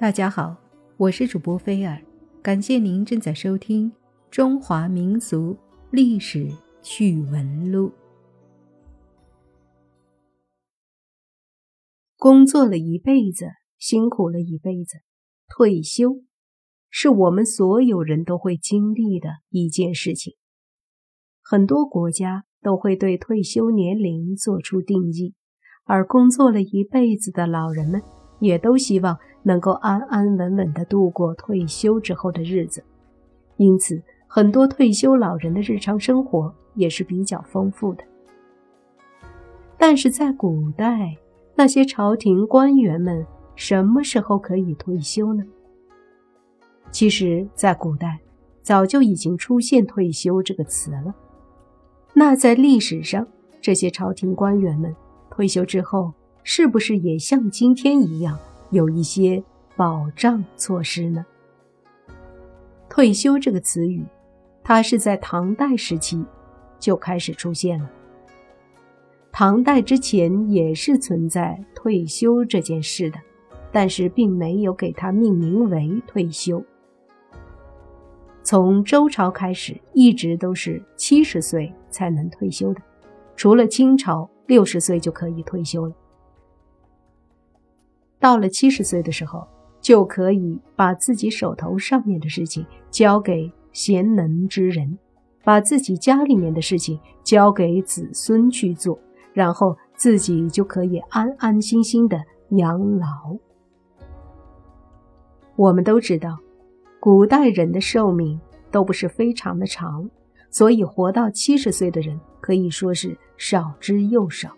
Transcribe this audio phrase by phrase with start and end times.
[0.00, 0.56] 大家好，
[0.96, 2.00] 我是主播菲尔，
[2.40, 3.90] 感谢您正在收听
[4.30, 5.56] 《中华民俗
[5.90, 6.48] 历史
[6.80, 7.88] 趣闻录》。
[12.16, 14.98] 工作了一辈子，辛苦了一辈子，
[15.48, 16.22] 退休
[16.88, 20.36] 是我们所有人都会经历的一件事情。
[21.42, 25.34] 很多国家都会对退休年龄做出定义，
[25.82, 28.00] 而工作了一辈子的老人们。
[28.38, 32.82] 也都希望能够安安稳稳地度过退休之后的日子，
[33.56, 38.04] 因此，很多退休老人的日常生活也是比较丰富的。
[39.76, 41.16] 但是在古代，
[41.54, 43.24] 那些朝廷官员们
[43.54, 45.44] 什么时候可以退休呢？
[46.90, 48.18] 其实，在古代
[48.62, 51.14] 早就已经出现“退休”这个词了。
[52.14, 53.26] 那在历史上，
[53.60, 54.94] 这些朝廷官员们
[55.30, 58.38] 退休之后，是不是也像今天一样
[58.70, 59.42] 有一些
[59.76, 61.24] 保障措施呢？
[62.88, 64.04] 退休这个词语，
[64.64, 66.24] 它是在唐代时期
[66.80, 67.90] 就开始出现了。
[69.30, 73.18] 唐代之前也是存在退休这件事的，
[73.70, 76.64] 但是并没有给它命名为退休。
[78.42, 82.80] 从周朝开始，一直都是七十岁才能退休的，
[83.36, 85.94] 除了清朝六十岁就可以退休了。
[88.20, 89.46] 到了七十岁的时候，
[89.80, 94.98] 就可以把自己手头上面的事情交给贤能之人，
[95.44, 98.98] 把自己家里面的事情交给子孙去做，
[99.32, 103.36] 然后自己就可以安安心心的养老。
[105.54, 106.38] 我们都知道，
[107.00, 110.10] 古代人的寿命都不是非常的长，
[110.50, 114.50] 所以活到七十岁的人可以说是少之又少。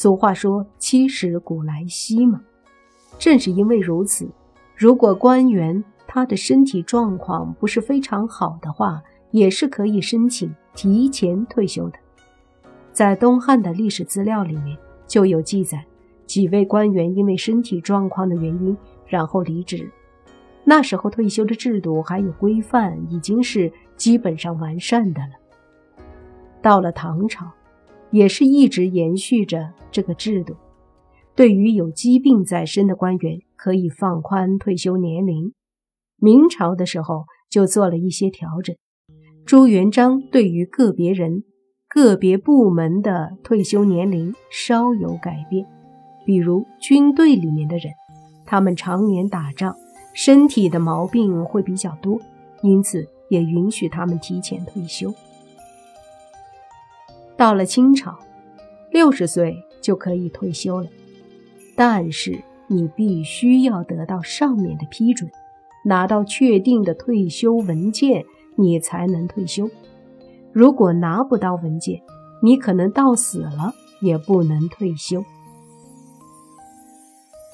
[0.00, 2.40] 俗话说“七十古来稀”嘛，
[3.18, 4.30] 正是因为如此，
[4.76, 11.98] 如果官员他的身体状况不是非常好的话，也是可以申请提前退休的。
[12.92, 14.78] 在东汉的历史资料里面
[15.08, 15.84] 就有记载，
[16.26, 19.90] 几位官员因为身体状况的原因，然后离职。
[20.62, 25.32] 那时候退休的制度还有规范，已经是基本上完善的了。
[26.62, 27.50] 到了唐朝。
[28.10, 30.56] 也是一直延续着这个制度，
[31.34, 35.52] 对于有疾病在身的官员，可以放宽退休年龄。
[36.16, 38.74] 明朝的时候就做了一些调整，
[39.44, 41.44] 朱元璋对于个别人、
[41.88, 45.66] 个别部门的退休年龄稍有改变，
[46.26, 47.92] 比如军队里面的人，
[48.46, 49.76] 他们常年打仗，
[50.12, 52.18] 身体的毛病会比较多，
[52.62, 55.14] 因此也允许他们提前退休。
[57.38, 58.18] 到了清朝，
[58.90, 60.88] 六十岁就可以退休了，
[61.76, 65.30] 但是你必须要得到上面的批准，
[65.84, 68.24] 拿到确定的退休文件，
[68.56, 69.70] 你才能退休。
[70.52, 72.02] 如果拿不到文件，
[72.42, 73.72] 你可能到死了
[74.02, 75.24] 也不能退休。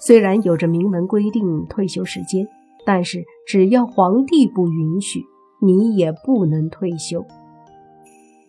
[0.01, 2.49] 虽然有着明文规定退休时间，
[2.87, 5.27] 但是只要皇帝不允许，
[5.61, 7.23] 你也不能退休。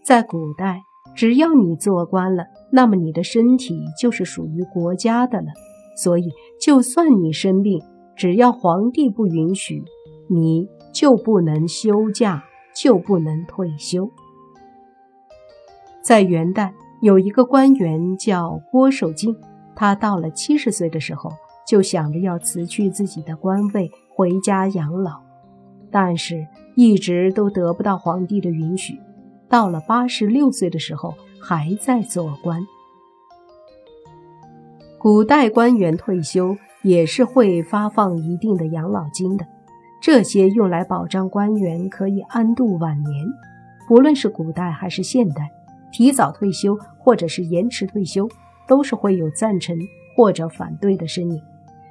[0.02, 0.84] 在古代。
[1.16, 5.48] 只要你做官了，那么你的身体就是属于国家的了。
[5.96, 6.30] 所以，
[6.62, 7.82] 就算你生病，
[8.18, 9.82] 只要皇帝不允许，
[10.28, 12.44] 你就不能休假，
[12.76, 14.12] 就不能退休。
[16.02, 19.36] 在元代，有一个官员叫郭守敬，
[19.74, 21.32] 他到了七十岁的时候，
[21.66, 25.22] 就想着要辞去自己的官位，回家养老，
[25.90, 29.00] 但是一直都得不到皇帝的允许。
[29.50, 32.62] 到了八十六岁的时候，还在做官。
[34.98, 39.46] 古代官员退休也是会发放一定的养老金的，
[40.02, 43.26] 这些用来保障官员可以安度晚年。
[43.88, 45.52] 不论是古代还是现代，
[45.92, 48.28] 提早退休或者是延迟退休，
[48.68, 49.78] 都是会有赞成
[50.16, 51.40] 或者反对的声音。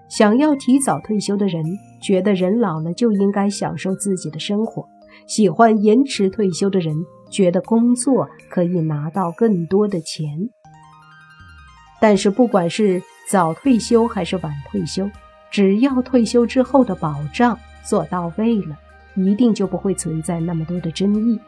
[0.09, 1.65] 想要提早退休的人，
[2.01, 4.85] 觉得人老了就应该享受自己的生活。
[5.27, 6.95] 喜欢延迟退休的人
[7.31, 10.49] 觉得工作可以拿到更多的钱，
[12.01, 15.11] 但是不管是早退休还是晚退休，
[15.51, 18.77] 只要退休之后的保障做到位了，
[19.15, 21.41] 一定就不会存在那么多的争议。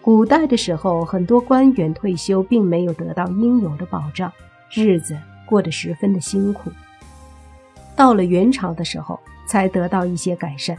[0.00, 4.32] 古代的时候，很多官员退休并没有得到应有的保障，
[4.72, 6.70] 日子过得十分的辛苦。
[7.96, 9.18] 到了元朝的时候，
[9.48, 10.78] 才得到一些改善。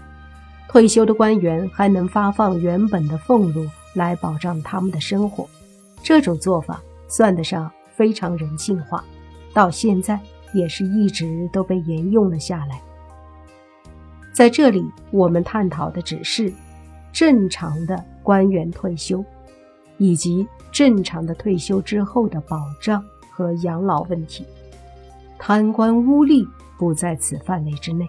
[0.70, 3.66] 退休的官员还能发放原本的俸禄
[3.98, 5.50] 来保障他们的生活，
[6.04, 9.04] 这种做法算得上非常人性化，
[9.54, 10.20] 到现在
[10.54, 12.80] 也是一直都被沿用了下来。
[14.32, 16.54] 在这里，我们探讨的只是
[17.12, 19.26] 正常的官员退休，
[19.98, 24.46] 以及正常的退休之后的保障和养老问题。
[25.40, 26.48] 贪官污吏
[26.78, 28.08] 不在此范围之内。